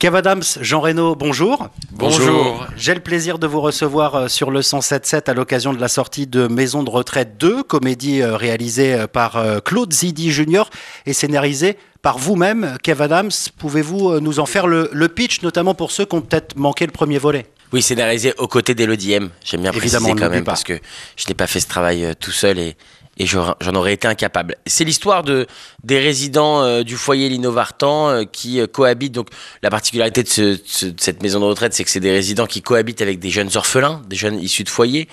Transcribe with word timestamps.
Kev 0.00 0.16
Adams, 0.16 0.42
Jean 0.62 0.80
Reno, 0.80 1.14
bonjour. 1.14 1.68
Bonjour. 1.92 2.66
J'ai 2.74 2.94
le 2.94 3.00
plaisir 3.00 3.38
de 3.38 3.46
vous 3.46 3.60
recevoir 3.60 4.14
euh, 4.14 4.28
sur 4.28 4.50
le 4.50 4.60
107.7 4.60 5.28
à 5.28 5.34
l'occasion 5.34 5.74
de 5.74 5.78
la 5.78 5.88
sortie 5.88 6.26
de 6.26 6.46
Maison 6.46 6.82
de 6.82 6.88
retraite 6.88 7.36
2, 7.36 7.62
comédie 7.64 8.22
euh, 8.22 8.34
réalisée 8.34 8.94
euh, 8.94 9.06
par 9.06 9.44
Claude 9.62 9.92
Zidi 9.92 10.32
Jr. 10.32 10.62
et 11.04 11.12
scénarisée 11.12 11.76
par 12.00 12.16
vous-même. 12.16 12.78
Kev 12.82 13.02
Adams, 13.02 13.30
pouvez-vous 13.58 14.20
nous 14.20 14.40
en 14.40 14.46
faire 14.46 14.66
le, 14.66 14.88
pitch, 15.08 15.42
notamment 15.42 15.74
pour 15.74 15.90
ceux 15.90 16.06
qui 16.06 16.14
ont 16.14 16.22
peut-être 16.22 16.56
manqué 16.56 16.86
le 16.86 16.92
premier 16.92 17.18
volet? 17.18 17.44
Oui, 17.74 17.82
scénarisé 17.82 18.32
aux 18.38 18.48
côtés 18.48 18.74
d'Elodie 18.74 19.12
M. 19.12 19.28
J'aime 19.44 19.60
bien 19.60 19.70
Évidemment, 19.72 20.06
préciser 20.06 20.24
quand 20.24 20.30
même 20.30 20.44
parce 20.44 20.64
que 20.64 20.80
je 21.16 21.28
n'ai 21.28 21.34
pas 21.34 21.46
fait 21.46 21.60
ce 21.60 21.68
travail 21.68 22.14
tout 22.18 22.32
seul 22.32 22.58
et, 22.58 22.74
et 23.20 23.26
j'en 23.26 23.74
aurais 23.74 23.92
été 23.92 24.08
incapable. 24.08 24.56
C'est 24.64 24.84
l'histoire 24.84 25.22
de, 25.22 25.46
des 25.84 25.98
résidents 25.98 26.62
euh, 26.62 26.82
du 26.82 26.96
foyer 26.96 27.28
Lino 27.28 27.52
Vartan 27.52 28.08
euh, 28.08 28.24
qui 28.24 28.58
euh, 28.58 28.66
cohabitent. 28.66 29.12
Donc, 29.12 29.28
la 29.62 29.68
particularité 29.68 30.22
de, 30.22 30.58
cette 30.96 31.22
maison 31.22 31.38
de 31.38 31.44
retraite, 31.44 31.74
c'est 31.74 31.84
que 31.84 31.90
c'est 31.90 32.00
des 32.00 32.12
résidents 32.12 32.46
qui 32.46 32.62
cohabitent 32.62 33.02
avec 33.02 33.18
des 33.18 33.28
jeunes 33.28 33.50
orphelins, 33.56 34.00
des 34.08 34.16
jeunes 34.16 34.40
issus 34.40 34.64
de 34.64 34.70
foyer. 34.70 35.06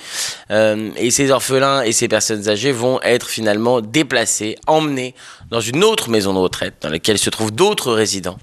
et 0.50 1.12
ces 1.12 1.32
orphelins 1.32 1.82
et 1.82 1.92
ces 1.92 2.08
personnes 2.08 2.48
âgées 2.48 2.72
vont 2.72 3.02
être 3.02 3.28
finalement 3.28 3.82
déplacés, 3.82 4.56
emmenés 4.68 5.14
dans 5.52 5.60
une 5.60 5.84
autre 5.84 6.10
maison 6.10 6.34
de 6.34 6.40
retraite 6.40 6.76
dans 6.82 6.90
laquelle 6.90 7.18
se 7.18 7.30
trouvent 7.30 7.52
d'autres 7.52 7.92
résidents 7.92 8.38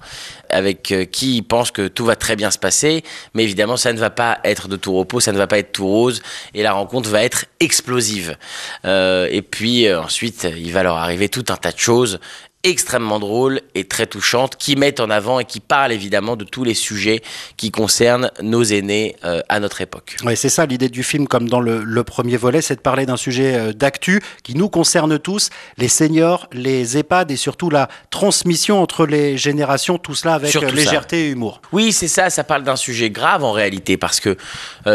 avec 0.51 0.93
qui 1.11 1.37
ils 1.37 1.41
pensent 1.41 1.71
que 1.71 1.87
tout 1.87 2.05
va 2.05 2.15
très 2.15 2.35
bien 2.35 2.51
se 2.51 2.59
passer, 2.59 3.03
mais 3.33 3.43
évidemment 3.43 3.77
ça 3.77 3.91
ne 3.91 3.97
va 3.97 4.11
pas 4.11 4.37
être 4.43 4.67
de 4.67 4.75
tout 4.75 4.93
repos, 4.93 5.19
ça 5.19 5.31
ne 5.31 5.37
va 5.37 5.47
pas 5.47 5.57
être 5.57 5.71
tout 5.71 5.87
rose, 5.87 6.21
et 6.53 6.61
la 6.61 6.71
rencontre 6.71 7.09
va 7.09 7.23
être 7.23 7.45
explosive. 7.59 8.37
et 8.83 9.41
puis 9.55 9.89
ensuite, 9.93 10.45
il 10.53 10.73
va 10.73 10.83
leur 10.83 10.97
arriver 10.97 11.29
tout 11.29 11.45
un 11.47 11.55
tas 11.55 11.71
de 11.71 11.79
choses 11.79 12.19
extrêmement 12.65 13.19
drôle 13.19 13.61
et 13.75 13.83
très 13.83 14.07
touchante 14.07 14.55
qui 14.57 14.75
mettent 14.75 14.99
en 14.99 15.11
avant 15.11 15.39
et 15.39 15.45
qui 15.45 15.59
parlent 15.59 15.91
évidemment 15.91 16.35
de 16.35 16.43
tous 16.43 16.63
les 16.63 16.73
sujets 16.73 17.21
qui 17.57 17.69
concernent 17.69 18.31
nos 18.41 18.63
aînés 18.63 19.15
euh, 19.23 19.41
à 19.49 19.59
notre 19.59 19.81
époque. 19.81 20.17
Oui, 20.25 20.35
c'est 20.35 20.49
ça 20.49 20.65
l'idée 20.65 20.89
du 20.89 21.03
film, 21.03 21.27
comme 21.27 21.47
dans 21.47 21.61
le, 21.61 22.03
premier 22.03 22.37
volet, 22.37 22.61
c'est 22.61 22.75
de 22.75 22.81
parler 22.81 23.05
d'un 23.05 23.17
sujet 23.17 23.55
euh, 23.55 23.71
d'actu 23.71 24.19
qui 24.43 24.55
nous 24.55 24.67
concerne 24.67 25.19
tous, 25.19 25.49
les 25.77 25.87
seniors, 25.87 26.47
les 26.51 26.97
EHPAD 26.97 27.29
et 27.29 27.35
surtout 27.35 27.69
la 27.69 27.87
transmission 28.09 28.81
entre 28.81 29.05
les 29.05 29.37
générations, 29.37 29.99
tout 29.99 30.15
cela 30.15 30.33
avec 30.33 30.55
euh, 30.55 30.71
légèreté 30.71 31.27
et 31.27 31.29
humour. 31.29 31.61
Oui, 31.71 31.93
c'est 31.93 32.07
ça, 32.07 32.31
ça 32.31 32.43
parle 32.43 32.63
d'un 32.63 32.75
sujet 32.75 33.11
grave 33.11 33.43
en 33.43 33.51
réalité 33.51 33.97
parce 33.97 34.19
que 34.19 34.37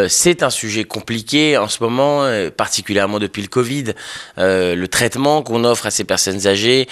c'est 0.09 0.43
un 0.43 0.51
sujet 0.51 0.85
compliqué 0.85 1.57
en 1.57 1.69
ce 1.69 1.83
moment, 1.83 2.29
particulièrement 2.57 3.19
depuis 3.19 3.43
le 3.43 3.49
Covid. 3.49 3.93
le 4.37 4.87
traitement 4.87 5.43
qu'on 5.43 5.65
offre 5.65 5.87
à 5.87 5.91
ces 5.91 6.05
personnes 6.05 6.47
âgées, 6.47 6.89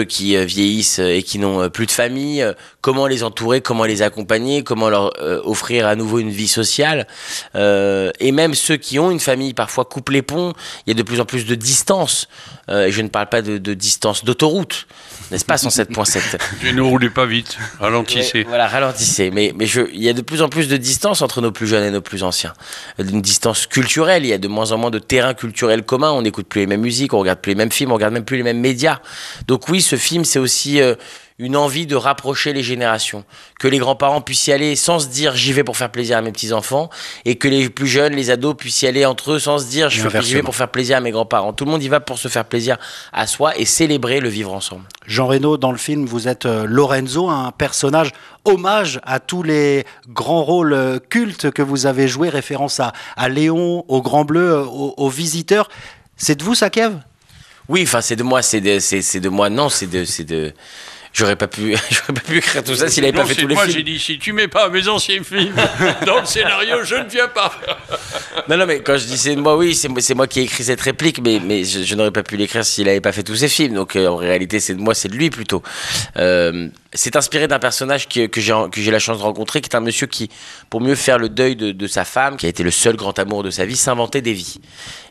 ceux 0.00 0.04
qui 0.04 0.34
euh, 0.34 0.44
vieillissent 0.46 0.98
euh, 0.98 1.16
et 1.16 1.22
qui 1.22 1.38
n'ont 1.38 1.60
euh, 1.60 1.68
plus 1.68 1.84
de 1.84 1.90
famille, 1.90 2.42
comment 2.80 3.06
les 3.06 3.22
entourer, 3.22 3.60
comment 3.60 3.84
les 3.84 4.00
accompagner, 4.00 4.62
comment 4.62 4.88
leur 4.88 5.12
offrir 5.44 5.86
à 5.86 5.96
nouveau 5.96 6.18
une 6.18 6.30
vie 6.30 6.48
sociale. 6.48 7.06
et 7.54 8.32
même 8.32 8.54
ceux 8.54 8.76
qui 8.76 8.98
ont 8.98 9.10
une 9.10 9.20
famille, 9.20 9.52
parfois 9.52 9.84
coupent 9.84 10.10
les 10.10 10.22
ponts, 10.22 10.54
il 10.86 10.90
y 10.90 10.92
a 10.92 10.94
de 10.94 11.02
plus 11.02 11.20
en 11.20 11.26
plus 11.26 11.44
de 11.44 11.54
distance. 11.54 12.28
et 12.70 12.90
je 12.90 13.02
ne 13.02 13.08
parle 13.08 13.28
pas 13.28 13.42
de, 13.42 13.74
distance 13.74 14.24
d'autoroute, 14.24 14.86
n'est-ce 15.30 15.44
pas, 15.44 15.56
107.7 15.56 16.38
Tu 16.60 16.72
ne 16.74 16.80
roulez 16.80 17.10
pas 17.10 17.26
vite, 17.26 17.58
ralentissez. 17.78 18.44
voilà, 18.44 18.66
ralentissez. 18.66 19.30
Mais, 19.30 19.52
mais 19.54 19.66
je, 19.66 19.82
il 19.92 20.02
y 20.02 20.08
a 20.08 20.14
de 20.14 20.22
plus 20.22 20.40
en 20.40 20.48
plus 20.48 20.68
de 20.68 20.76
distance 20.76 21.20
entre 21.20 21.42
nos 21.42 21.52
plus 21.52 21.66
jeunes 21.66 21.84
et 21.84 21.90
nos 21.90 22.00
plus 22.00 22.22
anciens. 22.22 22.54
Une 22.98 23.20
distance 23.20 23.66
culturelle, 23.66 24.24
il 24.24 24.28
y 24.28 24.32
a 24.32 24.38
de 24.38 24.48
moins 24.48 24.72
en 24.72 24.78
moins 24.78 24.90
de 24.90 24.98
terrains 24.98 25.34
culturels 25.34 25.82
communs, 25.82 26.12
on 26.12 26.22
n'écoute 26.22 26.46
plus 26.46 26.60
les 26.60 26.66
mêmes 26.66 26.80
musiques, 26.80 27.12
on 27.12 27.18
regarde 27.18 27.40
plus 27.40 27.50
les 27.50 27.56
mêmes 27.56 27.72
films, 27.72 27.92
on 27.92 27.96
regarde 27.96 28.14
même 28.14 28.24
plus 28.24 28.38
les 28.38 28.42
mêmes 28.42 28.60
médias. 28.60 29.00
Donc 29.46 29.68
oui, 29.68 29.79
ce 29.82 29.96
film, 29.96 30.24
c'est 30.24 30.38
aussi 30.38 30.80
euh, 30.80 30.94
une 31.40 31.56
envie 31.56 31.86
de 31.86 31.96
rapprocher 31.96 32.52
les 32.52 32.62
générations. 32.62 33.24
Que 33.58 33.66
les 33.66 33.78
grands-parents 33.78 34.20
puissent 34.20 34.46
y 34.46 34.52
aller 34.52 34.76
sans 34.76 34.98
se 35.00 35.08
dire 35.08 35.34
j'y 35.34 35.52
vais 35.52 35.64
pour 35.64 35.76
faire 35.76 35.90
plaisir 35.90 36.18
à 36.18 36.22
mes 36.22 36.32
petits-enfants, 36.32 36.90
et 37.24 37.36
que 37.36 37.48
les 37.48 37.70
plus 37.70 37.86
jeunes, 37.86 38.14
les 38.14 38.30
ados, 38.30 38.54
puissent 38.56 38.82
y 38.82 38.86
aller 38.86 39.06
entre 39.06 39.32
eux 39.32 39.38
sans 39.38 39.58
se 39.58 39.66
dire 39.66 39.88
je 39.88 40.06
vais 40.06 40.42
pour 40.42 40.54
faire 40.54 40.70
plaisir 40.70 40.98
à 40.98 41.00
mes 41.00 41.10
grands-parents. 41.10 41.52
Tout 41.54 41.64
le 41.64 41.70
monde 41.70 41.82
y 41.82 41.88
va 41.88 42.00
pour 42.00 42.18
se 42.18 42.28
faire 42.28 42.44
plaisir 42.44 42.76
à 43.12 43.26
soi 43.26 43.56
et 43.56 43.64
célébrer 43.64 44.20
le 44.20 44.28
vivre 44.28 44.52
ensemble. 44.52 44.84
Jean 45.06 45.26
Reno, 45.26 45.56
dans 45.56 45.72
le 45.72 45.78
film, 45.78 46.04
vous 46.04 46.28
êtes 46.28 46.44
euh, 46.46 46.66
Lorenzo, 46.66 47.28
un 47.28 47.52
personnage 47.52 48.10
hommage 48.44 49.00
à 49.04 49.18
tous 49.18 49.42
les 49.42 49.84
grands 50.08 50.42
rôles 50.42 50.74
euh, 50.74 50.98
cultes 50.98 51.50
que 51.50 51.62
vous 51.62 51.86
avez 51.86 52.06
joués, 52.06 52.28
référence 52.28 52.80
à, 52.80 52.92
à 53.16 53.28
Léon, 53.28 53.84
au 53.88 54.02
Grand 54.02 54.24
Bleu, 54.24 54.62
aux, 54.66 55.08
visiteurs. 55.08 55.68
C'est 56.16 56.36
de 56.36 56.44
vous 56.44 56.54
ça, 56.54 56.70
Kev? 56.70 56.92
Oui, 57.70 57.84
enfin, 57.84 58.00
c'est 58.00 58.16
de 58.16 58.24
moi, 58.24 58.42
c'est 58.42 58.60
de, 58.60 58.80
c'est, 58.80 59.20
de 59.20 59.28
moi, 59.28 59.48
non, 59.48 59.68
c'est 59.68 59.86
de, 59.86 60.04
c'est 60.04 60.24
de. 60.24 60.52
J'aurais 61.12 61.36
pas 61.36 61.46
pu, 61.46 61.76
j'aurais 61.90 62.12
pas 62.12 62.20
pu 62.20 62.38
écrire 62.38 62.64
tout 62.64 62.74
ça 62.74 62.88
s'il 62.88 63.04
n'avait 63.04 63.16
pas 63.16 63.24
fait 63.24 63.36
tous 63.36 63.46
les 63.46 63.54
moi, 63.54 63.64
films. 63.64 63.76
Moi, 63.76 63.84
j'ai 63.86 63.92
dit, 63.92 64.00
si 64.00 64.18
tu 64.18 64.32
mets 64.32 64.48
pas 64.48 64.68
mes 64.68 64.88
anciens 64.88 65.22
films 65.22 65.54
dans 66.06 66.20
le 66.20 66.26
scénario, 66.26 66.82
je 66.82 66.96
ne 66.96 67.08
viens 67.08 67.28
pas. 67.28 67.52
non, 68.48 68.56
non, 68.56 68.66
mais 68.66 68.80
quand 68.80 68.96
je 68.96 69.06
dis 69.06 69.16
c'est 69.16 69.36
de 69.36 69.40
moi, 69.40 69.56
oui, 69.56 69.76
c'est, 69.76 69.88
c'est 70.00 70.14
moi 70.14 70.26
qui 70.26 70.40
ai 70.40 70.42
écrit 70.42 70.64
cette 70.64 70.80
réplique, 70.80 71.20
mais, 71.22 71.40
mais 71.44 71.62
je, 71.62 71.94
n'aurais 71.94 72.10
pas 72.10 72.24
pu 72.24 72.36
l'écrire 72.36 72.64
s'il 72.64 72.86
n'avait 72.86 73.00
pas 73.00 73.12
fait 73.12 73.22
tous 73.22 73.36
ses 73.36 73.48
films. 73.48 73.74
Donc, 73.74 73.94
euh, 73.94 74.08
en 74.08 74.16
réalité, 74.16 74.58
c'est 74.58 74.74
de 74.74 74.80
moi, 74.80 74.94
c'est 74.94 75.08
de 75.08 75.14
lui 75.14 75.30
plutôt. 75.30 75.62
Euh, 76.16 76.68
c'est 76.92 77.14
inspiré 77.14 77.46
d'un 77.46 77.60
personnage 77.60 78.08
que, 78.08 78.26
que 78.26 78.40
j'ai 78.40 78.90
la 78.90 78.98
chance 78.98 79.18
de 79.18 79.22
rencontrer, 79.22 79.60
qui 79.60 79.68
est 79.68 79.76
un 79.76 79.80
monsieur 79.80 80.08
qui, 80.08 80.28
pour 80.70 80.80
mieux 80.80 80.96
faire 80.96 81.18
le 81.18 81.28
deuil 81.28 81.54
de, 81.54 81.86
sa 81.86 82.04
femme, 82.04 82.36
qui 82.36 82.46
a 82.46 82.48
été 82.48 82.64
le 82.64 82.72
seul 82.72 82.96
grand 82.96 83.16
amour 83.18 83.44
de 83.44 83.50
sa 83.50 83.64
vie, 83.64 83.76
s'inventait 83.76 84.22
des 84.22 84.32
vies. 84.32 84.58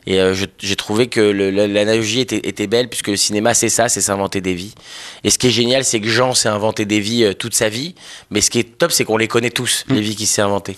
Et 0.06 0.20
euh, 0.20 0.34
j'ai 0.58 0.76
trouvé 0.76 1.06
que 1.06 1.20
l'analogie 1.20 2.20
était, 2.20 2.48
était, 2.48 2.66
belle, 2.66 2.88
puisque 2.88 3.08
le 3.08 3.16
cinéma, 3.16 3.54
c'est 3.54 3.70
ça, 3.70 3.88
c'est 3.88 4.02
s'inventer 4.02 4.40
des 4.42 4.54
vies. 4.54 4.74
Et 5.24 5.30
ce 5.30 5.38
qui 5.38 5.46
est 5.46 5.50
génial, 5.50 5.84
c'est 5.84 6.00
que 6.00 6.08
Jean 6.08 6.34
s'est 6.34 6.48
inventé 6.48 6.84
des 6.84 7.00
vies 7.00 7.24
euh, 7.24 7.34
toute 7.34 7.54
sa 7.54 7.70
vie, 7.70 7.94
mais 8.30 8.42
ce 8.42 8.50
qui 8.50 8.58
est 8.58 8.78
top, 8.78 8.92
c'est 8.92 9.04
qu'on 9.04 9.16
les 9.16 9.28
connaît 9.28 9.50
tous, 9.50 9.84
les 9.88 10.00
mm. 10.00 10.04
vies 10.04 10.16
qu'il 10.16 10.26
s'est 10.26 10.42
inventées. 10.42 10.76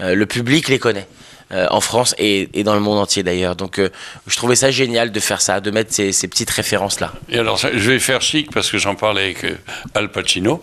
Euh, 0.00 0.14
le 0.14 0.26
public 0.26 0.68
les 0.68 0.78
connaît. 0.78 1.08
Euh, 1.54 1.66
en 1.70 1.80
France 1.80 2.16
et, 2.18 2.48
dans 2.64 2.74
le 2.74 2.80
monde 2.80 2.98
entier 2.98 3.22
d'ailleurs. 3.22 3.54
Donc 3.54 3.78
euh, 3.78 3.88
je 4.26 4.34
trouvais 4.34 4.56
ça 4.56 4.72
génial 4.72 5.12
de 5.12 5.20
faire 5.20 5.40
ça, 5.40 5.60
de 5.60 5.70
mettre 5.70 5.92
ces, 5.92 6.10
petites 6.26 6.50
références-là. 6.50 7.12
Et 7.28 7.38
alors 7.38 7.58
je 7.58 7.68
vais 7.90 8.00
faire 8.00 8.22
chic 8.22 8.50
parce 8.52 8.70
que 8.70 8.78
j'en 8.78 8.96
parlais 8.96 9.22
avec 9.22 9.44
euh, 9.44 9.56
Al 9.94 10.10
Pacino. 10.10 10.60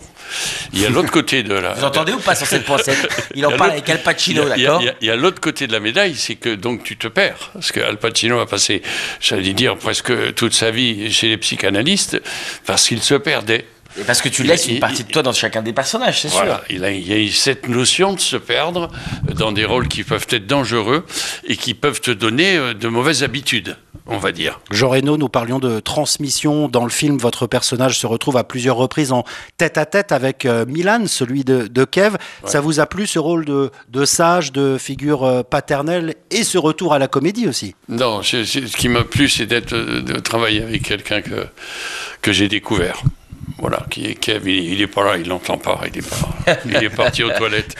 Il 0.74 0.80
y 0.80 0.84
a 0.84 0.90
l'autre 0.90 1.10
côté 1.10 1.44
de 1.44 1.54
la... 1.54 1.72
Vous 1.76 1.84
entendez 1.84 2.12
ou 2.12 2.18
pas 2.18 2.34
sur 2.34 2.46
cette 2.46 2.64
pensée 2.64 2.92
Il 3.34 3.46
en 3.46 3.56
parle 3.56 3.70
avec 3.70 3.88
Al 3.88 4.02
Pacino, 4.02 4.46
d'accord 4.46 4.82
Il 5.00 5.06
y 5.06 5.10
a, 5.10 5.16
l'autre 5.16 5.40
côté 5.40 5.66
de 5.66 5.72
la 5.72 5.80
médaille, 5.80 6.14
c'est 6.14 6.34
que 6.34 6.54
donc 6.54 6.82
tu 6.82 6.98
te 6.98 7.08
perds. 7.08 7.50
Parce 7.54 7.72
que 7.72 7.80
Al 7.80 7.96
Pacino 7.96 8.40
a 8.40 8.46
passé, 8.46 8.82
j'allais 9.18 9.54
dire, 9.54 9.78
presque 9.78 10.34
toute 10.34 10.52
sa 10.52 10.70
vie 10.70 11.10
chez 11.10 11.28
les 11.28 11.38
psychanalystes 11.38 12.20
parce 12.66 12.86
qu'il 12.86 13.02
se 13.02 13.14
perdait. 13.14 13.64
Et 14.00 14.04
parce 14.04 14.22
que 14.22 14.28
tu 14.28 14.42
laisses 14.42 14.68
une 14.68 14.80
partie 14.80 15.04
de 15.04 15.10
toi 15.10 15.22
dans 15.22 15.32
chacun 15.32 15.62
des 15.62 15.72
personnages, 15.72 16.22
c'est 16.22 16.28
sûr. 16.28 16.60
Il, 16.70 16.84
a, 16.84 16.90
il 16.90 17.06
y 17.06 17.28
a 17.28 17.32
cette 17.32 17.68
notion 17.68 18.14
de 18.14 18.20
se 18.20 18.36
perdre 18.36 18.90
dans 19.36 19.52
des 19.52 19.64
rôles 19.64 19.88
qui 19.88 20.02
peuvent 20.02 20.26
être 20.30 20.46
dangereux 20.46 21.04
et 21.44 21.56
qui 21.56 21.74
peuvent 21.74 22.00
te 22.00 22.10
donner 22.10 22.56
euh, 22.56 22.74
de 22.74 22.88
mauvaises 22.88 23.22
habitudes, 23.22 23.76
on 24.06 24.18
va 24.18 24.32
dire. 24.32 24.60
Jean 24.70 24.90
Reno, 24.90 25.16
nous 25.16 25.28
parlions 25.28 25.58
de 25.58 25.80
transmission. 25.80 26.68
Dans 26.68 26.84
le 26.84 26.90
film, 26.90 27.18
votre 27.18 27.46
personnage 27.46 27.98
se 27.98 28.06
retrouve 28.06 28.36
à 28.36 28.44
plusieurs 28.44 28.76
reprises 28.76 29.12
en 29.12 29.24
tête 29.58 29.76
à 29.76 29.84
tête 29.84 30.12
avec 30.12 30.46
euh, 30.46 30.64
Milan, 30.66 31.06
celui 31.06 31.44
de, 31.44 31.84
Kev. 31.84 32.16
Ça 32.44 32.60
vous 32.60 32.80
a 32.80 32.86
plu 32.86 33.06
ce 33.06 33.18
rôle 33.18 33.44
de, 33.44 33.70
de 33.88 34.04
sage, 34.04 34.52
de 34.52 34.78
figure 34.78 35.24
euh, 35.24 35.42
paternelle 35.42 36.14
et 36.30 36.44
ce 36.44 36.58
retour 36.58 36.94
à 36.94 36.98
la 36.98 37.08
comédie 37.08 37.46
aussi? 37.46 37.74
Non, 37.88 38.22
ce 38.22 38.76
qui 38.76 38.88
m'a 38.88 39.04
plu, 39.04 39.28
c'est 39.28 39.46
d'être 39.46 39.74
de 39.74 40.18
travailler 40.18 40.62
avec 40.62 40.82
quelqu'un 40.82 41.20
que, 41.20 41.46
que 42.22 42.32
j'ai 42.32 42.48
découvert. 42.48 43.02
Voilà, 43.58 43.86
qui 43.90 44.06
est 44.06 44.14
Kev, 44.14 44.48
il, 44.50 44.78
n'est 44.78 44.86
pas 44.86 45.04
là, 45.04 45.16
il 45.16 45.28
l'entend 45.28 45.56
pas, 45.56 45.80
il 45.86 45.98
est, 45.98 46.08
pas, 46.08 46.58
il 46.64 46.76
est 46.76 46.90
parti 46.90 47.22
aux 47.22 47.30
toilettes. 47.30 47.76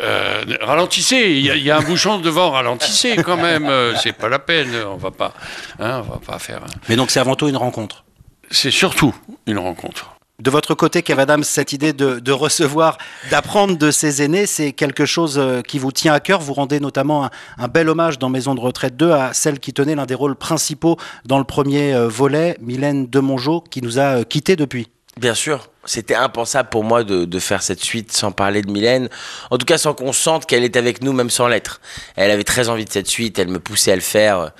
Euh, 0.00 0.42
ralentissez, 0.60 1.16
il 1.16 1.44
y, 1.44 1.70
a, 1.70 1.76
un 1.76 1.82
bouchon 1.82 2.18
devant, 2.18 2.50
ralentissez 2.50 3.16
quand 3.16 3.36
même, 3.36 3.66
euh, 3.66 3.94
c'est 3.96 4.12
pas 4.12 4.28
la 4.28 4.38
peine, 4.38 4.74
on 4.86 4.96
va 4.96 5.10
pas, 5.10 5.32
hein, 5.78 6.02
on 6.04 6.12
va 6.12 6.20
pas 6.24 6.38
faire. 6.38 6.62
Hein. 6.64 6.80
Mais 6.88 6.96
donc 6.96 7.10
c'est 7.10 7.20
avant 7.20 7.36
tout 7.36 7.48
une 7.48 7.56
rencontre? 7.56 8.04
C'est 8.50 8.70
surtout 8.72 9.14
une 9.46 9.58
rencontre. 9.58 10.16
De 10.42 10.50
votre 10.50 10.74
côté, 10.74 11.02
Kev 11.02 11.22
Adams, 11.22 11.44
cette 11.44 11.72
idée 11.72 11.92
de, 11.92 12.32
recevoir, 12.32 12.98
d'apprendre 13.30 13.78
de 13.78 13.92
ses 13.92 14.22
aînés, 14.22 14.46
c'est 14.46 14.72
quelque 14.72 15.06
chose 15.06 15.38
euh, 15.38 15.62
qui 15.62 15.78
vous 15.78 15.92
tient 15.92 16.12
à 16.12 16.18
cœur. 16.18 16.40
Vous 16.40 16.52
rendez 16.52 16.80
notamment 16.80 17.30
un, 17.58 17.68
bel 17.68 17.88
hommage 17.88 18.18
dans 18.18 18.28
Maison 18.28 18.56
de 18.56 18.60
retraite 18.60 18.96
2 18.96 19.12
à 19.12 19.32
celle 19.34 19.60
qui 19.60 19.72
tenait 19.72 19.94
l'un 19.94 20.04
des 20.04 20.16
rôles 20.16 20.34
principaux 20.34 20.96
dans 21.26 21.38
le 21.38 21.44
premier 21.44 21.94
volet, 22.08 22.56
Mylène 22.60 23.06
Demongeau, 23.06 23.60
qui 23.60 23.82
nous 23.82 24.00
a 24.00 24.24
quittés 24.24 24.56
depuis. 24.56 24.88
Bien 25.16 25.34
sûr, 25.34 25.68
c'était 25.84 26.14
impensable 26.14 26.68
pour 26.68 26.84
moi 26.84 27.04
de, 27.04 27.38
faire 27.38 27.62
cette 27.62 27.82
suite 27.82 28.12
sans 28.12 28.32
parler 28.32 28.62
de 28.62 28.70
Mylène. 28.70 29.08
En 29.50 29.58
tout 29.58 29.66
cas, 29.66 29.78
sans 29.78 29.94
qu'on 29.94 30.12
sente 30.12 30.46
qu'elle 30.46 30.64
est 30.64 30.76
avec 30.76 31.02
nous, 31.02 31.12
même 31.12 31.30
sans 31.30 31.48
l'être. 31.48 31.80
Elle 32.16 32.30
avait 32.30 32.44
très 32.44 32.68
envie 32.68 32.84
de 32.84 32.92
cette 32.92 33.08
suite, 33.08 33.38
elle 33.38 33.48
me 33.48 33.58
poussait 33.58 33.92
à 33.92 33.96
le 33.96 34.00
faire. 34.00 34.52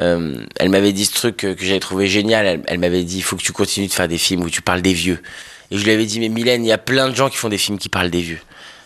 Euh, 0.00 0.44
elle 0.56 0.70
m'avait 0.70 0.92
dit 0.92 1.04
ce 1.04 1.14
truc 1.14 1.36
que, 1.36 1.56
j'avais 1.60 1.80
trouvé 1.80 2.08
génial. 2.08 2.62
Elle, 2.66 2.78
m'avait 2.78 3.04
dit 3.04 3.18
il 3.18 3.22
faut 3.22 3.36
que 3.36 3.42
tu 3.42 3.52
continues 3.52 3.86
de 3.86 3.92
faire 3.92 4.08
des 4.08 4.18
films 4.18 4.42
où 4.42 4.50
tu 4.50 4.62
parles 4.62 4.82
des 4.82 4.94
vieux. 4.94 5.22
Et 5.70 5.78
je 5.78 5.84
lui 5.84 5.92
avais 5.92 6.06
dit 6.06 6.18
mais 6.18 6.28
Mylène, 6.28 6.64
il 6.64 6.68
y 6.68 6.72
a 6.72 6.78
plein 6.78 7.08
de 7.08 7.14
gens 7.14 7.28
qui 7.28 7.36
font 7.36 7.48
des 7.48 7.58
films 7.58 7.78
qui 7.78 7.88
parlent 7.88 8.10
des 8.10 8.20
vieux. 8.20 8.40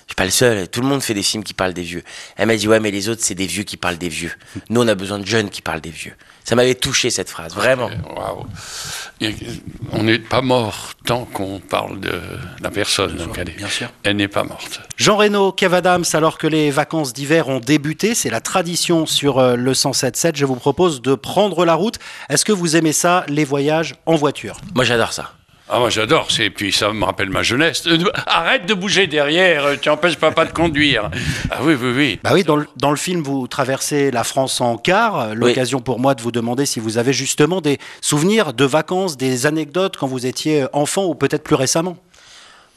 Je 0.09 0.13
suis 0.13 0.17
pas 0.17 0.25
le 0.25 0.31
seul. 0.31 0.69
Tout 0.69 0.81
le 0.81 0.87
monde 0.87 1.03
fait 1.03 1.13
des 1.13 1.23
films 1.23 1.45
qui 1.45 1.53
parlent 1.53 1.75
des 1.75 1.83
vieux. 1.83 2.03
Elle 2.37 2.47
m'a 2.47 2.57
dit 2.57 2.67
ouais, 2.67 2.81
mais 2.81 2.91
les 2.91 3.11
autres 3.11 3.21
c'est 3.23 3.35
des 3.35 3.47
vieux 3.47 3.63
qui 3.63 3.77
parlent 3.77 3.99
des 3.99 4.09
vieux. 4.09 4.33
Nous 4.71 4.81
on 4.81 4.89
a 4.89 4.95
besoin 4.95 5.19
de 5.19 5.27
jeunes 5.27 5.51
qui 5.51 5.61
parlent 5.61 5.83
des 5.83 5.91
vieux. 5.91 6.15
Ça 6.45 6.57
m'avait 6.57 6.75
touché 6.75 7.11
cette 7.11 7.29
phrase, 7.29 7.55
vraiment. 7.55 7.91
Waouh. 8.17 8.47
On 9.93 10.03
n'est 10.03 10.19
pas 10.19 10.41
mort 10.41 10.93
tant 11.05 11.27
qu'on 11.27 11.61
parle 11.61 12.01
de 12.01 12.23
la 12.63 12.71
personne. 12.71 13.17
Bien, 13.17 13.27
elle, 13.37 13.51
bien 13.51 13.69
sûr. 13.69 13.91
Elle 14.03 14.17
n'est 14.17 14.29
pas 14.29 14.45
morte. 14.45 14.81
Jean 14.97 15.19
Reno, 15.19 15.53
Kev 15.53 15.75
Adams, 15.77 16.07
alors 16.15 16.39
que 16.39 16.47
les 16.47 16.71
vacances 16.71 17.13
d'hiver 17.13 17.49
ont 17.49 17.61
débuté, 17.61 18.15
c'est 18.15 18.31
la 18.31 18.41
tradition 18.41 19.05
sur 19.05 19.39
euh, 19.39 19.57
le 19.57 19.75
107.7. 19.75 20.37
Je 20.37 20.47
vous 20.47 20.57
propose 20.57 21.03
de 21.03 21.15
prendre 21.15 21.67
la 21.67 21.75
route. 21.75 21.99
Est-ce 22.31 22.47
que 22.47 22.53
vous 22.53 22.77
aimez 22.77 22.95
ça, 22.95 23.27
les 23.29 23.45
voyages 23.45 23.97
en 24.07 24.15
voiture? 24.15 24.57
Moi 24.75 24.85
j'adore 24.85 25.13
ça. 25.13 25.35
Ah, 25.71 25.79
moi 25.79 25.91
j'adore, 25.91 26.29
et 26.39 26.49
puis 26.49 26.73
ça 26.73 26.93
me 26.93 27.05
rappelle 27.05 27.29
ma 27.29 27.43
jeunesse. 27.43 27.87
Euh, 27.87 27.99
arrête 28.27 28.65
de 28.65 28.73
bouger 28.73 29.07
derrière, 29.07 29.67
euh, 29.67 29.77
tu 29.81 29.91
empêches 29.91 30.17
papa 30.17 30.45
de 30.47 30.53
conduire. 30.53 31.11
Ah 31.51 31.59
oui, 31.63 31.75
oui, 31.81 31.93
oui. 31.97 32.21
Bah 32.23 32.31
oui, 32.35 32.43
dans 32.45 32.57
le, 32.57 32.67
dans 32.77 32.91
le 32.91 32.97
film, 32.97 33.23
vous 33.23 33.47
traversez 33.49 34.11
la 34.11 34.23
France 34.23 34.61
en 34.61 34.77
car. 34.77 35.35
L'occasion 35.35 35.81
pour 35.81 35.99
moi 35.99 36.15
de 36.15 36.23
vous 36.23 36.31
demander 36.31 36.67
si 36.67 36.79
vous 36.79 36.99
avez 36.99 37.13
justement 37.13 37.61
des 37.61 37.79
souvenirs 38.01 38.53
de 38.53 38.65
vacances, 38.65 39.17
des 39.17 39.47
anecdotes 39.47 39.97
quand 39.97 40.07
vous 40.07 40.27
étiez 40.27 40.67
enfant 40.73 41.07
ou 41.07 41.15
peut-être 41.15 41.43
plus 41.43 41.55
récemment. 41.55 41.97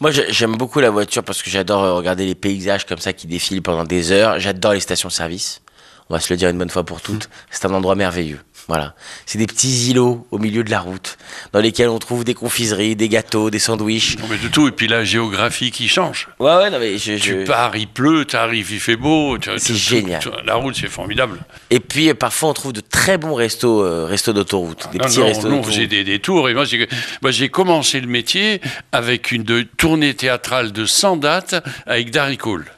Moi, 0.02 0.10
j'aime 0.12 0.56
beaucoup 0.58 0.80
la 0.80 0.90
voiture 0.90 1.24
parce 1.24 1.44
que 1.44 1.52
j'adore 1.52 1.84
euh, 1.84 1.94
regarder 1.94 2.26
les 2.26 2.34
paysages 2.34 2.86
comme 2.88 2.98
ça 2.98 3.14
qui 3.14 3.28
défilent 3.28 3.62
pendant 3.62 3.84
des 3.84 4.12
heures. 4.12 4.40
J'adore 4.40 4.74
les 4.74 4.80
stations-service. 4.80 5.62
On 6.10 6.16
va 6.16 6.20
se 6.20 6.34
le 6.34 6.38
dire 6.38 6.50
une 6.50 6.58
bonne 6.58 6.72
fois 6.72 6.84
pour 6.84 7.02
toutes. 7.02 7.30
C'est 7.52 7.66
un 7.66 7.74
endroit 7.74 7.94
merveilleux. 7.96 8.40
Voilà. 8.72 8.96
C'est 9.26 9.38
des 9.38 9.48
petits 9.48 9.90
îlots 9.90 10.26
au 10.32 10.38
milieu 10.38 10.64
de 10.64 10.72
la 10.72 10.80
route, 10.80 11.18
dans 11.52 11.60
lesquels 11.60 11.90
on 11.90 12.00
trouve 12.00 12.24
des 12.24 12.34
confiseries, 12.34 12.96
des 12.96 13.10
gâteaux, 13.10 13.50
des 13.50 13.60
sandwichs. 13.60 14.18
Non, 14.18 14.28
mais 14.30 14.38
de 14.38 14.48
tout. 14.48 14.66
Et 14.66 14.72
puis 14.72 14.88
la 14.88 15.04
géographie 15.04 15.72
qui 15.72 15.90
change. 15.90 16.30
Ouais, 16.40 16.56
ouais, 16.56 16.70
non, 16.70 16.80
mais 16.80 16.98
je, 16.98 17.16
Tu 17.16 17.44
pars, 17.44 17.76
il 17.76 17.90
pleut, 17.90 18.24
tu 18.24 18.38
arrives, 18.38 18.72
il 18.72 18.80
fait 18.80 18.96
beau. 18.96 19.38
C'est 19.58 19.76
génial. 19.76 20.22
la 20.46 20.56
route, 20.56 20.74
c'est 20.80 20.88
formidable. 20.88 21.40
Et 21.70 21.82
puis, 21.82 22.14
parfois, 22.14 22.52
on 22.52 22.54
trouve 22.54 22.72
de 22.72 22.80
très 22.80 23.18
bons 23.18 23.34
restos, 23.34 23.84
euh, 23.84 24.06
restos 24.06 24.32
d'autoroute. 24.32 24.88
Des 24.94 25.00
petits 25.00 25.22
restos. 25.22 25.50
Non, 25.50 25.64
j'ai 25.70 25.88
des, 25.88 26.06
des, 26.06 26.20
tours. 26.20 26.48
Et 26.48 26.54
moi, 26.54 26.64
j'ai 26.64 27.50
commencé 27.50 28.00
le 28.00 28.08
métier 28.08 28.62
avec 28.94 29.34
une 29.34 29.44
de, 29.44 29.64
tournée 29.64 30.14
théâtrale 30.14 30.72
de 30.72 30.86
100 30.86 31.18
dates 31.18 31.62
avec 31.86 32.10
Darry 32.10 32.38
Cole. 32.38 32.72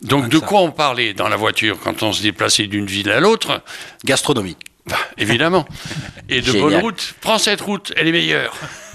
Donc, 0.00 0.30
de 0.30 0.38
quoi 0.38 0.60
on 0.60 0.70
parlait 0.70 1.12
dans 1.12 1.28
la 1.28 1.36
voiture 1.36 1.78
quand 1.84 2.02
on 2.02 2.14
se 2.14 2.22
déplaçait 2.22 2.66
d'une 2.66 2.86
ville 2.86 3.10
à 3.10 3.20
l'autre? 3.20 3.60
Gastronomie. 4.06 4.56
Bah, 4.88 4.96
évidemment. 5.16 5.66
Et 6.28 6.40
de 6.40 6.52
bonne 6.52 6.76
route. 6.76 7.14
Prends 7.20 7.38
cette 7.38 7.60
route, 7.60 7.92
elle 7.96 8.08
est 8.08 8.12
meilleure. 8.12 8.54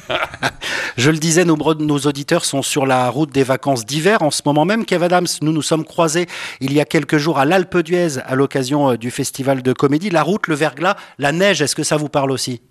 Je 0.97 1.09
le 1.09 1.17
disais, 1.17 1.45
nos, 1.45 1.55
nos, 1.75 1.99
auditeurs 1.99 2.45
sont 2.45 2.61
sur 2.61 2.85
la 2.85 3.09
route 3.09 3.31
des 3.31 3.43
vacances 3.43 3.85
d'hiver 3.85 4.21
en 4.21 4.31
ce 4.31 4.41
moment 4.45 4.65
même. 4.65 4.85
Kev 4.85 5.03
Adams, 5.03 5.27
nous 5.41 5.51
nous 5.51 5.61
sommes 5.61 5.85
croisés 5.85 6.27
il 6.59 6.73
y 6.73 6.81
a 6.81 6.85
quelques 6.85 7.17
jours 7.17 7.39
à 7.39 7.45
l'Alpe 7.45 7.77
d'Huez 7.77 8.19
à 8.25 8.35
l'occasion 8.35 8.91
euh, 8.91 8.97
du 8.97 9.11
festival 9.11 9.61
de 9.61 9.73
comédie. 9.73 10.09
La 10.09 10.23
route, 10.23 10.47
le 10.47 10.55
verglas, 10.55 10.97
la 11.19 11.31
neige, 11.31 11.61
est-ce 11.61 11.75
que 11.75 11.83
ça 11.83 11.97
vous 11.97 12.09
parle 12.09 12.31
aussi? 12.31 12.61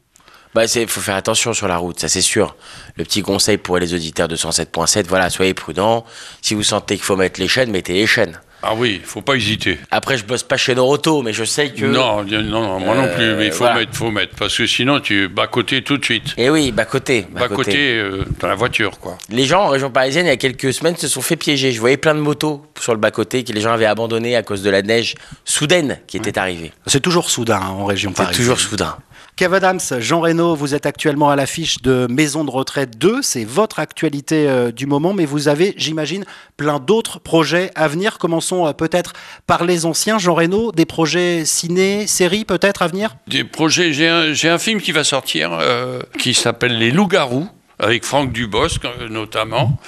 Bah, 0.54 0.64
il 0.66 0.88
faut 0.88 1.00
faire 1.00 1.16
attention 1.16 1.54
sur 1.54 1.66
la 1.66 1.78
route, 1.78 1.98
ça 1.98 2.08
c'est 2.08 2.20
sûr. 2.20 2.56
Le 2.96 3.04
petit 3.04 3.22
conseil 3.22 3.56
pour 3.56 3.78
les 3.78 3.94
auditeurs 3.94 4.28
de 4.28 4.36
107.7, 4.36 5.06
voilà, 5.06 5.30
soyez 5.30 5.54
prudents. 5.54 6.04
Si 6.42 6.54
vous 6.54 6.62
sentez 6.62 6.96
qu'il 6.96 7.04
faut 7.04 7.16
mettre 7.16 7.40
les 7.40 7.48
chaînes, 7.48 7.70
mettez 7.70 7.94
les 7.94 8.06
chaînes. 8.06 8.38
Ah 8.62 8.74
oui, 8.76 9.00
il 9.02 9.06
faut 9.06 9.22
pas 9.22 9.34
hésiter. 9.34 9.78
Après, 9.90 10.16
je 10.16 10.24
bosse 10.24 10.44
pas 10.44 10.56
chez 10.56 10.74
Noroto, 10.74 11.22
mais 11.22 11.32
je 11.32 11.44
sais 11.44 11.70
que. 11.70 11.84
Non, 11.84 12.22
non, 12.22 12.42
non 12.42 12.80
moi 12.80 12.94
non 12.94 13.08
plus, 13.14 13.34
mais 13.34 13.46
il 13.46 13.52
faut 13.52 13.64
mettre, 13.64 13.94
faut 13.94 14.10
mettre, 14.10 14.36
parce 14.36 14.56
que 14.56 14.66
sinon 14.66 15.00
tu 15.00 15.28
bas 15.28 15.48
côté 15.48 15.82
tout 15.82 15.98
de 15.98 16.04
suite. 16.04 16.34
Et 16.36 16.44
eh 16.44 16.50
oui, 16.50 16.70
bas 16.70 16.84
côté. 16.84 17.26
Bas, 17.30 17.48
côté, 17.48 17.98
euh, 17.98 18.24
dans 18.40 18.48
la 18.48 18.54
voiture, 18.54 18.98
quoi. 18.98 19.18
Les 19.28 19.46
gens 19.46 19.62
en 19.62 19.68
région 19.68 19.90
parisienne, 19.90 20.26
il 20.26 20.30
y 20.30 20.32
a 20.32 20.36
quelques 20.36 20.72
semaines, 20.72 20.96
se 20.96 21.08
sont 21.08 21.22
fait 21.22 21.36
piéger. 21.36 21.72
Je 21.72 21.80
voyais 21.80 21.96
plein 21.96 22.14
de 22.14 22.20
motos 22.20 22.64
sur 22.78 22.92
le 22.92 23.00
bas 23.00 23.10
côté 23.10 23.42
que 23.44 23.52
les 23.52 23.60
gens 23.60 23.72
avaient 23.72 23.86
abandonné 23.86 24.36
à 24.36 24.42
cause 24.42 24.62
de 24.62 24.70
la 24.70 24.82
neige 24.82 25.14
soudaine 25.44 25.98
qui 26.06 26.16
était 26.16 26.38
arrivée. 26.38 26.72
C'est 26.86 27.00
toujours 27.00 27.30
soudain 27.30 27.60
hein, 27.62 27.70
en 27.70 27.84
région 27.84 28.12
parisienne. 28.12 28.36
C'est 28.36 28.42
toujours 28.42 28.60
soudain. 28.60 28.96
Kev 29.34 29.54
Adams, 29.54 29.80
Jean 29.98 30.20
Reno, 30.20 30.54
vous 30.54 30.74
êtes 30.74 30.84
actuellement 30.84 31.30
à 31.30 31.36
l'affiche 31.36 31.80
de 31.80 32.06
Maison 32.10 32.44
de 32.44 32.50
retraite 32.50 32.98
2. 32.98 33.22
C'est 33.22 33.44
votre 33.44 33.78
actualité 33.78 34.46
euh, 34.46 34.70
du 34.70 34.84
moment, 34.84 35.14
mais 35.14 35.24
vous 35.24 35.48
avez, 35.48 35.72
j'imagine, 35.78 36.26
plein 36.58 36.78
d'autres 36.78 37.18
projets 37.18 37.70
à 37.74 37.88
venir. 37.88 38.18
Commençons 38.18 38.51
euh, 38.52 38.72
peut-être 38.72 39.12
par 39.46 39.64
les 39.64 39.86
anciens. 39.86 40.18
Jean 40.18 40.34
Reno, 40.34 40.72
des 40.72 40.86
projets 40.86 41.44
ciné, 41.44 42.06
séries 42.06 42.44
peut-être 42.44 42.82
à 42.82 42.88
venir? 42.88 43.16
Des 43.26 43.44
projets, 43.44 43.92
j'ai 43.92 44.08
un, 44.08 44.32
un, 44.32 44.58
film 44.58 44.80
qui 44.80 44.92
va 44.92 45.04
sortir 45.04 45.50
euh, 45.52 46.00
qui 46.18 46.34
s'appelle 46.34 46.78
Les 46.78 46.90
Loups-Garous, 46.90 47.48
avec 47.78 48.04
Franck 48.04 48.32
Dubosc 48.32 48.82
notamment. 49.10 49.78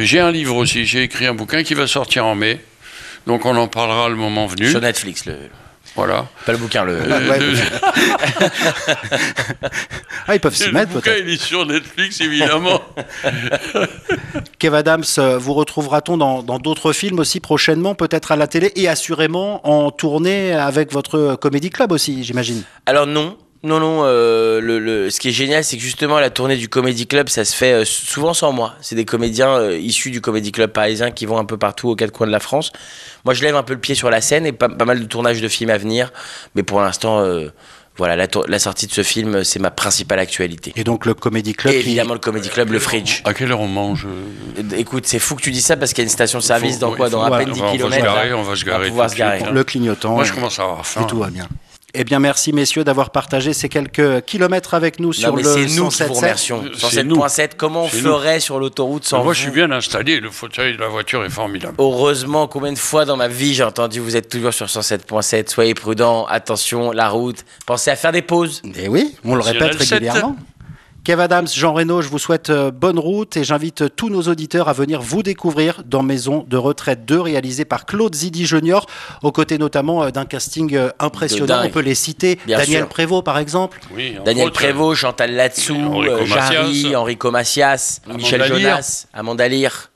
j'ai 0.00 0.20
un 0.20 0.30
livre 0.30 0.56
aussi, 0.56 0.84
j'ai 0.86 1.02
écrit 1.02 1.26
un 1.26 1.34
bouquin 1.34 1.62
qui 1.62 1.74
va 1.74 1.86
sortir 1.86 2.26
en 2.26 2.34
mai. 2.34 2.60
Donc 3.26 3.46
on 3.46 3.56
en 3.56 3.68
parlera 3.68 4.08
le 4.08 4.16
moment 4.16 4.46
venu. 4.46 4.70
Sur 4.70 4.80
Netflix, 4.80 5.26
le, 5.26 5.36
voilà. 5.94 6.26
Pas 6.46 6.52
le 6.52 6.58
bouquin, 6.58 6.84
le. 6.84 6.98
ah, 10.26 10.34
ils 10.34 10.40
peuvent 10.40 10.54
s'y 10.54 10.72
mettre. 10.72 10.88
Le 10.94 11.00
bouquin, 11.00 11.14
il 11.18 11.28
est 11.28 11.40
sur 11.40 11.66
Netflix, 11.66 12.20
évidemment. 12.20 12.80
Kev 14.58 14.74
Adams, 14.74 15.04
euh, 15.18 15.38
vous 15.38 15.54
retrouvera-t-on 15.54 16.16
dans 16.16 16.42
d'autres 16.58 16.92
films 16.92 17.18
aussi 17.18 17.40
prochainement, 17.40 17.94
peut-être 17.94 18.32
à 18.32 18.36
la 18.36 18.46
télé 18.46 18.72
et 18.76 18.88
assurément 18.88 19.66
en 19.68 19.90
tournée 19.90 20.52
avec 20.52 20.92
votre 20.92 21.34
comédie 21.36 21.70
club 21.70 21.92
aussi, 21.92 22.24
j'imagine? 22.24 22.62
Alors 22.86 23.06
non, 23.06 23.36
non, 23.64 23.78
non. 23.78 24.02
Euh, 24.04 24.60
le, 24.60 25.08
ce 25.10 25.20
qui 25.20 25.28
est 25.28 25.32
génial, 25.32 25.62
c'est 25.62 25.76
que 25.76 25.82
justement, 25.82 26.18
la 26.18 26.30
tournée 26.30 26.56
du 26.56 26.68
Comedy 26.68 27.06
Club, 27.06 27.28
ça 27.28 27.44
se 27.44 27.54
fait 27.54 27.72
euh, 27.72 27.84
souvent 27.84 28.34
sans 28.34 28.52
moi. 28.52 28.74
C'est 28.80 28.96
des 28.96 29.04
comédiens 29.04 29.50
euh, 29.50 29.78
issus 29.78 30.10
du 30.10 30.20
Comedy 30.20 30.50
Club 30.50 30.72
parisien 30.72 31.12
qui 31.12 31.26
vont 31.26 31.38
un 31.38 31.44
peu 31.44 31.56
partout 31.56 31.88
aux 31.88 31.94
quatre 31.94 32.10
coins 32.10 32.26
de 32.26 32.32
la 32.32 32.40
France. 32.40 32.72
Moi, 33.24 33.34
je 33.34 33.42
lève 33.42 33.54
un 33.54 33.62
peu 33.62 33.74
le 33.74 33.80
pied 33.80 33.94
sur 33.94 34.10
la 34.10 34.20
scène 34.20 34.46
et 34.46 34.52
pas, 34.52 34.68
mal 34.68 34.98
de 34.98 35.04
tournages 35.04 35.40
de 35.40 35.48
films 35.48 35.70
à 35.70 35.78
venir. 35.78 36.12
Mais 36.56 36.64
pour 36.64 36.80
l'instant, 36.80 37.24
voilà, 37.96 38.16
la, 38.16 38.58
sortie 38.58 38.88
de 38.88 38.92
ce 38.92 39.04
film, 39.04 39.44
c'est 39.44 39.60
ma 39.60 39.70
principale 39.70 40.18
actualité. 40.18 40.72
Et 40.74 40.82
donc 40.82 41.06
le 41.06 41.14
Comedy 41.14 41.52
Club 41.52 41.72
Évidemment, 41.74 42.14
le 42.14 42.20
Comedy 42.20 42.48
Club, 42.48 42.72
le 42.72 42.80
Fridge. 42.80 43.20
À 43.24 43.32
quelle 43.32 43.52
heure 43.52 43.60
on 43.60 43.68
mange 43.68 44.08
Écoute, 44.76 45.06
c'est 45.06 45.20
fou 45.20 45.36
que 45.36 45.42
tu 45.42 45.52
dis 45.52 45.62
ça 45.62 45.76
parce 45.76 45.92
qu'il 45.92 46.02
y 46.02 46.04
a 46.04 46.08
une 46.08 46.10
station-service 46.10 46.80
dans 46.80 46.92
quoi 46.92 47.10
Dans 47.10 47.22
à 47.22 47.38
peine 47.38 47.52
10 47.52 47.60
km. 47.60 47.76
On 47.76 47.88
va 47.88 47.96
se 47.96 48.02
garer, 48.02 48.34
on 48.34 48.42
va 48.42 48.56
se 48.56 48.64
garer. 48.64 49.38
se 49.38 49.44
garer. 49.44 49.52
Le 49.52 49.62
clignotant. 49.62 50.14
Moi, 50.14 50.24
je 50.24 50.32
commence 50.32 50.58
à 50.58 50.64
avoir 50.64 50.84
faim. 50.84 51.02
Et 51.02 51.06
tout 51.06 51.18
va 51.18 51.30
bien. 51.30 51.46
Eh 51.94 52.04
bien, 52.04 52.20
merci 52.20 52.54
messieurs 52.54 52.84
d'avoir 52.84 53.10
partagé 53.10 53.52
ces 53.52 53.68
quelques 53.68 54.22
kilomètres 54.24 54.72
avec 54.72 54.98
nous 54.98 55.12
sur 55.12 55.36
le 55.36 55.42
C'est 55.42 55.66
nous 55.76 55.88
qui 55.88 56.02
vous 56.04 56.14
remercions. 56.14 56.64
107.7, 56.64 57.50
comment 57.56 57.84
on 57.84 57.88
ferait 57.88 58.40
sur 58.40 58.58
l'autoroute 58.58 59.04
sans 59.04 59.22
Moi, 59.22 59.34
je 59.34 59.40
suis 59.40 59.50
bien 59.50 59.70
installé. 59.70 60.18
Le 60.20 60.30
fauteuil 60.30 60.74
de 60.76 60.80
la 60.80 60.88
voiture 60.88 61.22
est 61.24 61.30
formidable. 61.30 61.74
Heureusement, 61.78 62.48
combien 62.48 62.72
de 62.72 62.78
fois 62.78 63.04
dans 63.04 63.18
ma 63.18 63.28
vie 63.28 63.52
j'ai 63.52 63.64
entendu 63.64 64.00
vous 64.00 64.16
êtes 64.16 64.30
toujours 64.30 64.54
sur 64.54 64.66
107.7. 64.66 65.50
Soyez 65.50 65.74
prudents, 65.74 66.24
attention, 66.26 66.92
la 66.92 67.10
route. 67.10 67.44
Pensez 67.66 67.90
à 67.90 67.96
faire 67.96 68.12
des 68.12 68.22
pauses. 68.22 68.62
Eh 68.74 68.88
oui, 68.88 69.14
on 69.24 69.34
le 69.34 69.42
répète 69.42 69.74
régulièrement. 69.74 70.36
Kev 71.04 71.20
Adams, 71.20 71.48
Jean 71.52 71.72
Reno, 71.72 72.00
je 72.00 72.06
vous 72.06 72.20
souhaite 72.20 72.50
euh, 72.50 72.70
bonne 72.70 73.00
route 73.00 73.36
et 73.36 73.42
j'invite 73.42 73.96
tous 73.96 74.08
nos 74.08 74.22
auditeurs 74.22 74.68
à 74.68 74.72
venir 74.72 75.02
vous 75.02 75.24
découvrir 75.24 75.82
dans 75.84 76.04
Maison 76.04 76.46
de 76.48 76.56
retraite 76.56 77.04
2, 77.04 77.20
réalisé 77.20 77.64
par 77.64 77.86
Claude 77.86 78.14
Zidi 78.14 78.46
Junior, 78.46 78.86
aux 79.22 79.32
côtés 79.32 79.58
notamment 79.58 80.04
euh, 80.04 80.10
d'un 80.10 80.24
casting 80.24 80.76
euh, 80.76 80.90
impressionnant. 81.00 81.62
On 81.64 81.70
peut 81.70 81.80
les 81.80 81.96
citer. 81.96 82.38
Daniel 82.46 82.86
Prévost, 82.86 83.24
par 83.24 83.38
exemple. 83.38 83.80
Daniel 84.24 84.52
Prévost, 84.52 85.00
Chantal 85.00 85.34
Latsou, 85.34 86.04
Jarry, 86.24 86.94
Enrico 86.94 87.32
Macias, 87.32 88.00
Michel 88.14 88.44
Jonas, 88.44 89.06
Amanda 89.12 89.48
Lear 89.48 89.90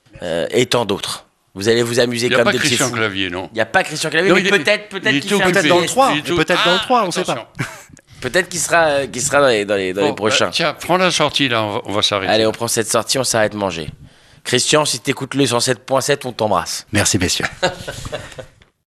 et 0.50 0.66
tant 0.66 0.86
d'autres. 0.86 1.26
Vous 1.54 1.68
allez 1.68 1.84
vous 1.84 2.00
amuser 2.00 2.28
comme 2.30 2.50
des 2.50 2.58
petits 2.58 2.74
Il 2.74 2.78
n'y 2.78 2.82
a 2.82 2.84
pas 2.84 2.88
Christian 2.88 2.90
Clavier, 2.90 3.30
non 3.30 3.48
Il 3.52 3.54
n'y 3.54 3.60
a 3.60 3.66
pas 3.66 3.84
Christian 3.84 4.10
Clavier, 4.10 4.32
mais 4.32 4.42
peut-être 4.42 4.88
peut-être 4.88 5.26
peut-être 5.26 5.68
dans 5.68 5.78
le 5.78 5.86
3, 5.86 6.14
peut-être 6.24 6.64
dans 6.64 6.74
le 6.74 6.80
3, 6.80 7.02
on 7.04 7.06
ne 7.06 7.10
sait 7.12 7.24
pas. 7.24 7.52
Peut-être 8.26 8.48
qu'il 8.48 8.58
sera, 8.58 8.86
euh, 8.86 9.06
sera 9.20 9.40
dans 9.40 9.46
les, 9.46 9.64
dans 9.64 9.76
les, 9.76 9.92
les 9.92 10.12
prochains. 10.12 10.50
tiens, 10.50 10.74
prends 10.74 10.96
la 10.96 11.12
sortie 11.12 11.48
là, 11.48 11.62
on 11.62 11.92
va, 11.92 12.02
s'arrêter. 12.02 12.32
Allez, 12.32 12.44
on 12.44 12.50
prend 12.50 12.66
cette 12.66 12.90
sortie, 12.90 13.20
on 13.20 13.24
s'arrête 13.24 13.54
manger. 13.54 13.88
Christian, 14.42 14.84
si 14.84 14.98
tu 14.98 15.12
écoutes 15.12 15.34
le 15.34 15.44
107.7, 15.44 16.22
on 16.24 16.32
t'embrasse. 16.32 16.88
Merci, 16.90 17.18
messieurs. 17.18 17.46